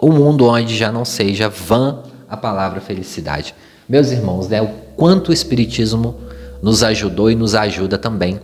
[0.00, 3.54] o mundo onde já não seja vã a palavra felicidade.
[3.88, 6.16] Meus irmãos, né, o quanto o Espiritismo
[6.62, 8.40] nos ajudou e nos ajuda também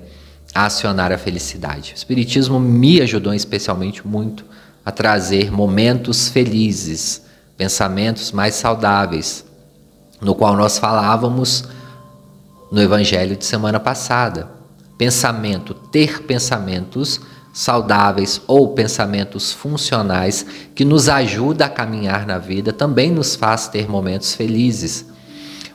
[0.54, 1.92] a acionar a felicidade.
[1.92, 4.44] O Espiritismo me ajudou especialmente muito
[4.84, 7.22] a trazer momentos felizes,
[7.56, 9.44] pensamentos mais saudáveis,
[10.20, 11.64] no qual nós falávamos
[12.70, 14.48] no Evangelho de semana passada.
[14.98, 17.20] Pensamento, ter pensamentos
[17.52, 23.88] saudáveis ou pensamentos funcionais que nos ajuda a caminhar na vida também nos faz ter
[23.88, 25.06] momentos felizes.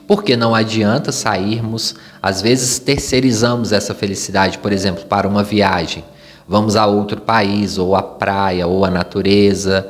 [0.06, 6.04] Porque não adianta sairmos, às vezes terceirizamos essa felicidade, por exemplo, para uma viagem.
[6.48, 9.86] Vamos a outro país, ou à praia, ou à natureza,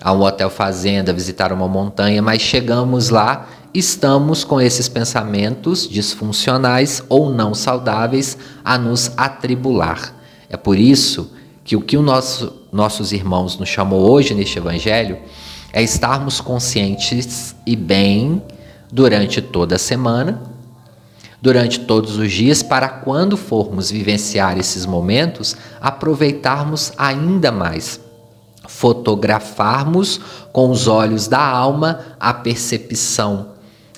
[0.00, 7.04] a um hotel fazenda, visitar uma montanha, mas chegamos lá, estamos com esses pensamentos disfuncionais
[7.06, 10.19] ou não saudáveis a nos atribular.
[10.50, 11.30] É por isso
[11.62, 15.16] que o que o nosso, nossos irmãos nos chamou hoje neste Evangelho
[15.72, 18.42] é estarmos conscientes e bem
[18.92, 20.42] durante toda a semana,
[21.40, 28.00] durante todos os dias, para quando formos vivenciar esses momentos, aproveitarmos ainda mais,
[28.66, 30.20] fotografarmos
[30.52, 33.52] com os olhos da alma a percepção,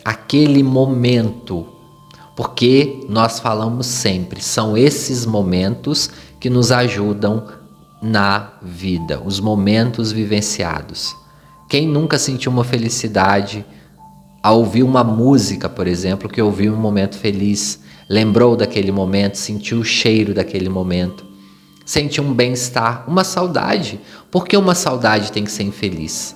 [0.05, 1.73] aquele momento
[2.35, 6.11] porque nós falamos sempre, são esses momentos
[6.43, 7.45] que nos ajudam
[8.03, 11.15] na vida, os momentos vivenciados.
[11.69, 13.65] Quem nunca sentiu uma felicidade
[14.43, 17.79] ao ouvir uma música, por exemplo, que ouviu um momento feliz,
[18.11, 21.25] lembrou daquele momento, sentiu o cheiro daquele momento,
[21.87, 24.01] sentiu um bem-estar, uma saudade.
[24.29, 26.35] Por que uma saudade tem que ser infeliz?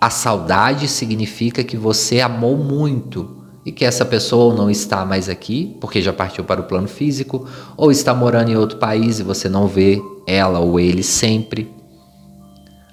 [0.00, 5.76] A saudade significa que você amou muito e que essa pessoa não está mais aqui,
[5.80, 9.48] porque já partiu para o plano físico, ou está morando em outro país e você
[9.48, 11.72] não vê ela ou ele sempre.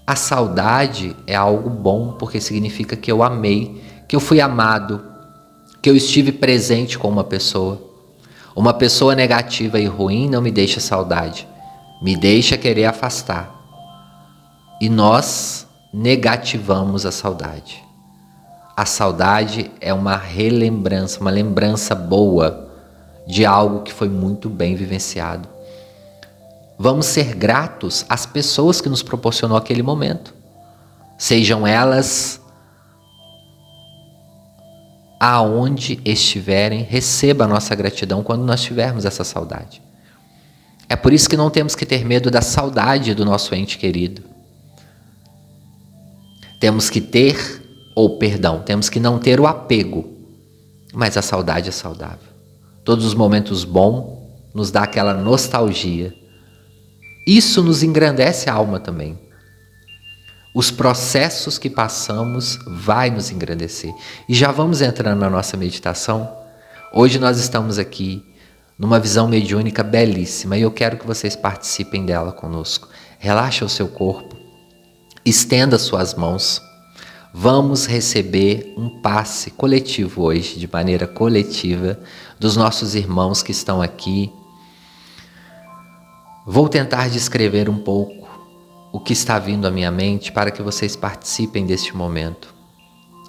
[0.08, 5.04] A saudade é algo bom porque significa que eu amei, que eu fui amado,
[5.82, 7.82] que eu estive presente com uma pessoa.
[8.56, 11.48] Uma pessoa negativa e ruim não me deixa saudade,
[12.02, 13.60] me deixa querer afastar.
[14.82, 17.91] E nós negativamos a saudade.
[18.82, 22.68] A saudade é uma relembrança, uma lembrança boa
[23.28, 25.48] de algo que foi muito bem vivenciado.
[26.80, 30.34] Vamos ser gratos às pessoas que nos proporcionou aquele momento.
[31.16, 32.42] Sejam elas
[35.20, 39.80] aonde estiverem, receba a nossa gratidão quando nós tivermos essa saudade.
[40.90, 44.24] É por isso que não temos que ter medo da saudade do nosso ente querido.
[46.60, 47.62] Temos que ter
[47.96, 50.18] ou perdão, temos que não ter o apego,
[50.94, 52.30] mas a saudade é saudável.
[52.84, 54.20] Todos os momentos bons
[54.54, 56.14] nos dá aquela nostalgia.
[57.28, 59.20] Isso nos engrandece a alma também.
[60.54, 63.94] Os processos que passamos vai nos engrandecer.
[64.28, 66.30] E já vamos entrando na nossa meditação.
[66.94, 68.26] Hoje nós estamos aqui
[68.78, 72.90] numa visão mediúnica belíssima e eu quero que vocês participem dela conosco.
[73.20, 74.36] Relaxa o seu corpo,
[75.24, 76.62] estenda suas mãos
[77.34, 82.00] vamos receber um passe coletivo hoje, de maneira coletiva,
[82.40, 84.32] dos nossos irmãos que estão aqui.
[86.46, 88.28] Vou tentar descrever um pouco
[88.92, 92.54] o que está vindo à minha mente para que vocês participem deste momento.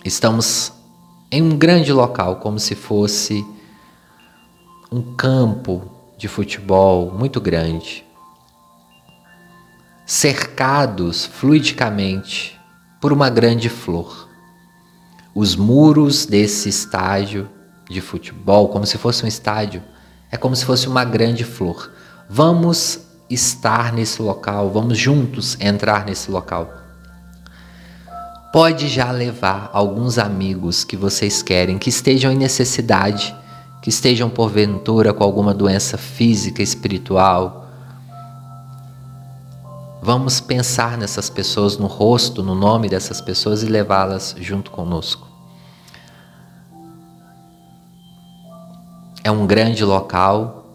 [0.05, 0.73] Estamos
[1.31, 3.45] em um grande local, como se fosse
[4.91, 5.83] um campo
[6.19, 8.05] de futebol muito grande,
[10.05, 12.61] cercados fluidicamente
[13.03, 14.29] por uma grande flor.
[15.35, 17.51] Os muros desse estádio
[17.91, 19.83] de futebol, como se fosse um estádio,
[20.31, 21.91] é como se fosse uma grande flor.
[22.31, 26.73] Vamos estar nesse local, vamos juntos entrar nesse local.
[28.53, 33.35] Pode já levar alguns amigos que vocês querem, que estejam em necessidade,
[33.83, 37.62] que estejam porventura com alguma doença física, espiritual.
[40.05, 45.29] Vamos pensar nessas pessoas, no rosto, no nome dessas pessoas e levá-las junto conosco.
[49.23, 50.75] É um grande local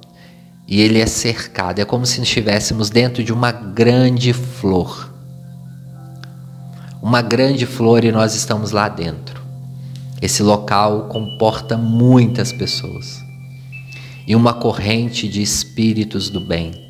[0.66, 5.14] e ele é cercado, é como se estivéssemos dentro de uma grande flor.
[7.02, 9.42] Uma grande flor e nós estamos lá dentro.
[10.22, 13.22] Esse local comporta muitas pessoas
[14.26, 16.87] e uma corrente de espíritos do bem,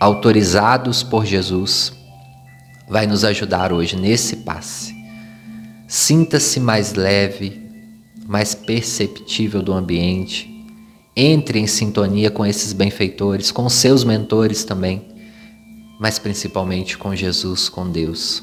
[0.00, 1.92] autorizados por Jesus,
[2.88, 4.94] vai nos ajudar hoje nesse passe.
[5.86, 7.62] Sinta-se mais leve,
[8.26, 10.50] mais perceptível do ambiente.
[11.16, 15.06] Entre em sintonia com esses benfeitores, com seus mentores também,
[16.00, 18.42] mas principalmente com Jesus, com Deus.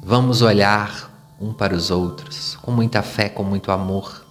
[0.00, 4.24] Vamos olhar um para os outros, com muita fé, com muito amor,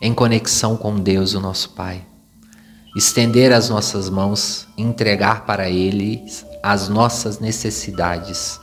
[0.00, 2.04] em conexão com Deus, o nosso Pai.
[2.98, 6.24] Estender as nossas mãos, entregar para Ele
[6.62, 8.58] as nossas necessidades.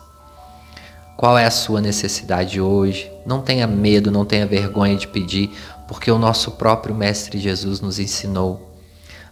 [1.16, 3.10] Qual é a sua necessidade hoje?
[3.26, 5.50] Não tenha medo, não tenha vergonha de pedir,
[5.88, 8.78] porque o nosso próprio Mestre Jesus nos ensinou.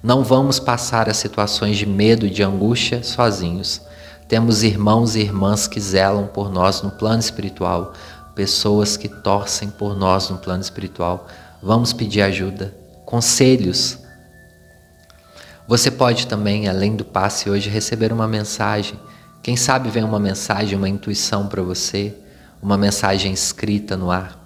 [0.01, 3.81] Não vamos passar as situações de medo e de angústia sozinhos
[4.33, 7.93] temos irmãos e irmãs que zelam por nós no plano espiritual,
[8.33, 11.27] pessoas que torcem por nós no plano espiritual.
[11.61, 12.73] Vamos pedir ajuda,
[13.05, 13.99] conselhos.
[15.67, 18.99] Você pode também, além do passe hoje, receber uma mensagem.
[19.41, 22.15] Quem sabe vem uma mensagem, uma intuição para você,
[22.61, 24.39] uma mensagem escrita no ar.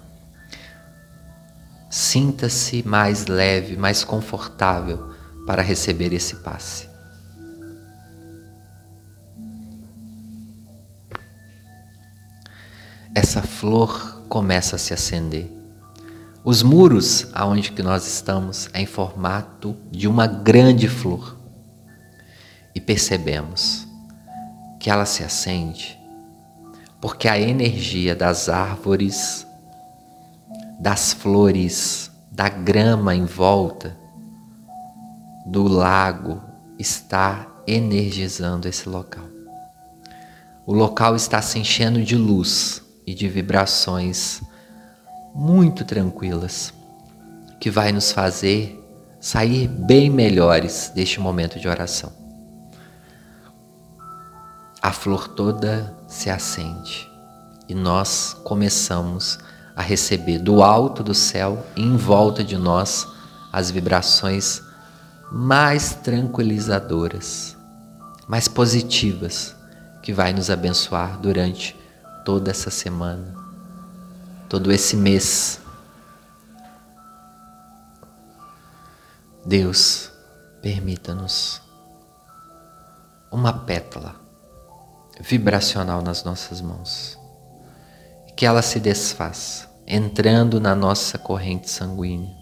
[1.90, 5.12] Sinta-se mais leve, mais confortável
[5.46, 6.88] para receber esse passe.
[13.18, 15.57] essa flor começa a se acender.
[16.48, 21.36] Os muros aonde que nós estamos é em formato de uma grande flor.
[22.74, 23.86] E percebemos
[24.80, 26.00] que ela se acende
[27.02, 29.46] porque a energia das árvores,
[30.80, 33.94] das flores, da grama em volta
[35.44, 36.40] do lago
[36.78, 39.26] está energizando esse local.
[40.64, 44.40] O local está se enchendo de luz e de vibrações
[45.38, 46.74] muito tranquilas
[47.60, 48.84] que vai nos fazer
[49.20, 52.10] sair bem melhores deste momento de oração.
[54.82, 57.08] A flor toda se acende
[57.68, 59.38] e nós começamos
[59.76, 63.06] a receber do alto do céu em volta de nós
[63.52, 64.60] as vibrações
[65.30, 67.56] mais tranquilizadoras,
[68.26, 69.54] mais positivas
[70.02, 71.76] que vai nos abençoar durante
[72.24, 73.47] toda essa semana,
[74.48, 75.60] todo esse mês.
[79.44, 80.10] Deus,
[80.62, 81.60] permita-nos
[83.30, 84.16] uma pétala
[85.20, 87.18] vibracional nas nossas mãos,
[88.36, 92.36] que ela se desfaça, entrando na nossa corrente sanguínea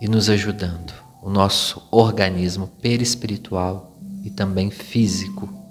[0.00, 0.92] e nos ajudando,
[1.22, 5.65] o nosso organismo perispiritual e também físico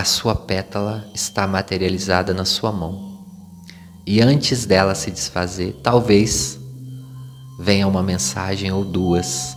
[0.00, 3.22] a sua pétala está materializada na sua mão.
[4.06, 6.58] E antes dela se desfazer, talvez
[7.58, 9.54] venha uma mensagem ou duas.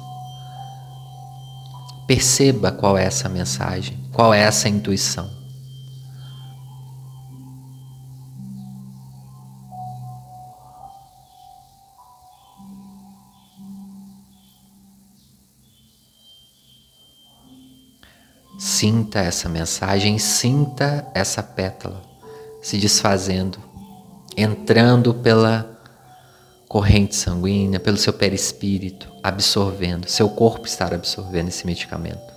[2.06, 5.32] Perceba qual é essa mensagem, qual é essa intuição.
[18.74, 22.01] Sinta essa mensagem, sinta essa pétala
[22.59, 23.59] se desfazendo,
[24.36, 25.80] entrando pela
[26.67, 32.34] corrente sanguínea, pelo seu perispírito, absorvendo, seu corpo estar absorvendo esse medicamento.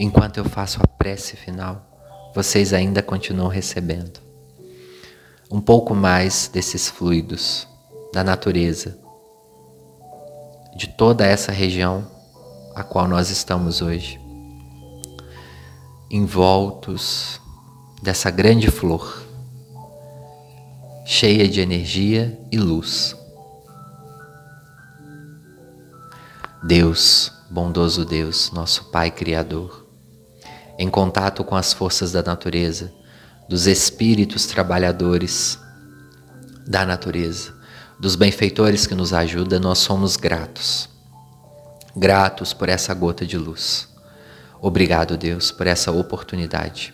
[0.00, 1.86] Enquanto eu faço a prece final,
[2.34, 4.20] vocês ainda continuam recebendo
[5.50, 7.68] um pouco mais desses fluidos
[8.16, 8.98] da natureza,
[10.74, 12.10] de toda essa região
[12.74, 14.18] a qual nós estamos hoje,
[16.10, 17.38] envoltos
[18.02, 19.22] dessa grande flor,
[21.04, 23.14] cheia de energia e luz.
[26.66, 29.86] Deus, bondoso Deus, nosso Pai Criador,
[30.78, 32.90] em contato com as forças da natureza,
[33.46, 35.58] dos espíritos trabalhadores
[36.66, 37.55] da natureza,
[37.98, 40.88] dos benfeitores que nos ajudam, nós somos gratos
[41.96, 43.88] gratos por essa gota de luz.
[44.60, 46.92] Obrigado, Deus, por essa oportunidade.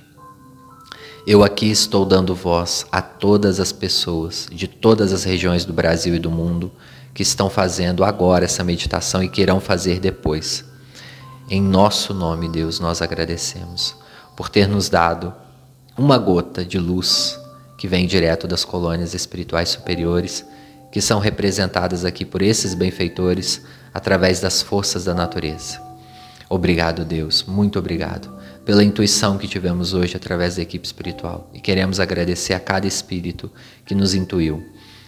[1.27, 6.15] Eu aqui estou dando voz a todas as pessoas de todas as regiões do Brasil
[6.15, 6.71] e do mundo
[7.13, 10.65] que estão fazendo agora essa meditação e que irão fazer depois.
[11.51, 13.95] Em nosso nome, Deus, nós agradecemos
[14.37, 15.35] por ter nos dado
[15.99, 17.39] uma gota de luz
[17.77, 20.45] que vem direto das colônias espirituais superiores,
[20.93, 23.63] que são representadas aqui por esses benfeitores
[23.93, 25.81] através das forças da natureza.
[26.49, 28.31] Obrigado, Deus, muito obrigado
[28.65, 33.51] pela intuição que tivemos hoje através da equipe espiritual e queremos agradecer a cada espírito
[33.85, 34.63] que nos intuiu.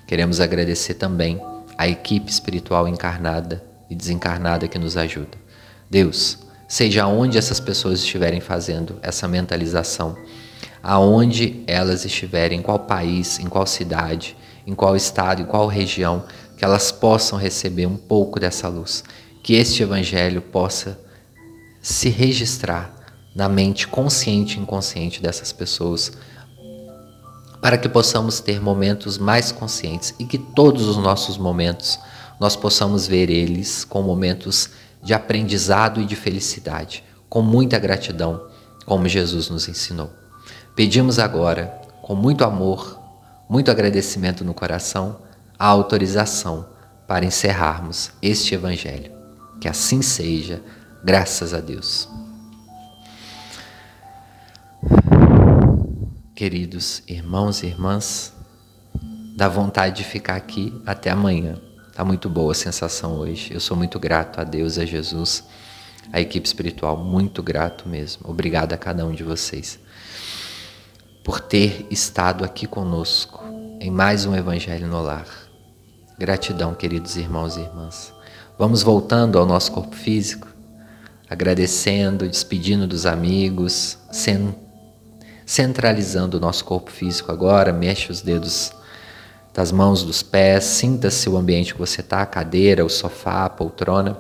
[0.07, 1.41] Queremos agradecer também
[1.79, 5.39] a equipe espiritual encarnada e desencarnada que nos ajuda.
[5.89, 10.17] Deus, seja onde essas pessoas estiverem fazendo essa mentalização,
[10.83, 16.25] aonde elas estiverem, em qual país, em qual cidade, em qual estado, em qual região,
[16.57, 19.05] que elas possam receber um pouco dessa luz,
[19.43, 20.99] que este evangelho possa
[21.83, 22.95] se registrar
[23.35, 26.13] na mente consciente e inconsciente dessas pessoas,
[27.61, 31.99] para que possamos ter momentos mais conscientes e que todos os nossos momentos
[32.39, 34.71] nós possamos ver eles com momentos
[35.03, 38.49] de aprendizado e de felicidade, com muita gratidão,
[38.87, 40.11] como Jesus nos ensinou.
[40.75, 41.67] Pedimos agora,
[42.03, 43.04] com muito amor,
[43.49, 45.21] muito agradecimento no coração,
[45.59, 46.67] a autorização
[47.07, 49.13] para encerrarmos este Evangelho.
[49.61, 50.63] Que assim seja,
[51.03, 52.09] graças a Deus.
[56.35, 58.33] Queridos irmãos e irmãs,
[59.37, 61.61] dá vontade de ficar aqui até amanhã.
[61.95, 63.55] Tá muito boa a sensação hoje.
[63.55, 65.45] Eu sou muito grato a Deus, a Jesus,
[66.13, 68.29] a equipe espiritual, muito grato mesmo.
[68.29, 69.79] Obrigado a cada um de vocês
[71.25, 73.43] por ter estado aqui conosco
[73.81, 75.27] em mais um Evangelho no Lar.
[76.19, 78.13] Gratidão, queridos irmãos e irmãs.
[78.59, 80.47] Vamos voltando ao nosso corpo físico,
[81.29, 83.97] agradecendo, despedindo dos amigos,
[85.47, 87.73] centralizando o nosso corpo físico agora.
[87.73, 88.71] Mexe os dedos
[89.55, 93.51] das mãos, dos pés, sinta-se o ambiente que você está, a cadeira, o sofá, a
[93.51, 94.19] poltrona.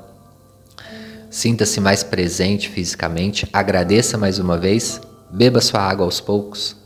[1.28, 6.82] Sinta-se mais presente fisicamente, agradeça mais uma vez, beba sua água aos poucos.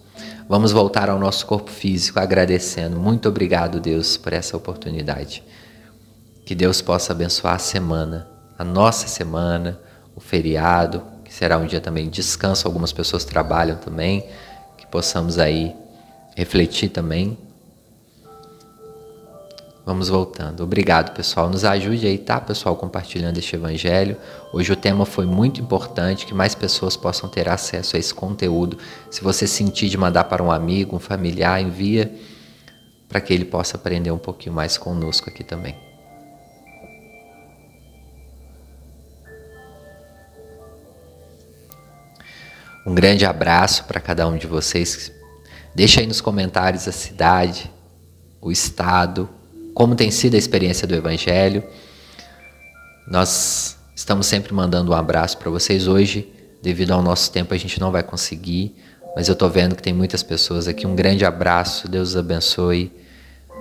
[0.49, 2.99] Vamos voltar ao nosso corpo físico agradecendo.
[2.99, 5.45] Muito obrigado, Deus, por essa oportunidade.
[6.47, 8.27] Que Deus possa abençoar a semana,
[8.59, 9.79] a nossa semana,
[10.17, 12.67] o feriado, que será um dia também de descanso.
[12.67, 14.27] Algumas pessoas trabalham também,
[14.79, 15.77] que possamos aí
[16.35, 17.37] refletir também
[19.89, 20.63] Vamos voltando.
[20.63, 21.49] Obrigado, pessoal.
[21.49, 24.19] Nos ajude aí, tá, pessoal, compartilhando este evangelho.
[24.53, 28.77] Hoje o tema foi muito importante, que mais pessoas possam ter acesso a esse conteúdo.
[29.11, 32.15] Se você sentir de mandar para um amigo, um familiar, envia
[33.09, 35.75] para que ele possa aprender um pouquinho mais conosco aqui também.
[42.87, 45.11] Um grande abraço para cada um de vocês.
[45.75, 47.73] Deixa aí nos comentários a cidade,
[48.39, 49.31] o estado,
[49.79, 51.63] como tem sido a experiência do Evangelho.
[53.07, 55.87] Nós estamos sempre mandando um abraço para vocês.
[55.87, 56.29] Hoje,
[56.61, 58.75] devido ao nosso tempo, a gente não vai conseguir,
[59.15, 60.85] mas eu estou vendo que tem muitas pessoas aqui.
[60.85, 62.91] Um grande abraço, Deus os abençoe.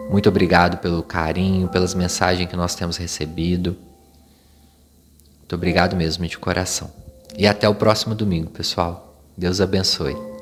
[0.09, 3.77] Muito obrigado pelo carinho, pelas mensagens que nós temos recebido.
[5.37, 6.89] Muito obrigado mesmo de coração.
[7.37, 9.21] E até o próximo domingo, pessoal.
[9.37, 10.36] Deus abençoe.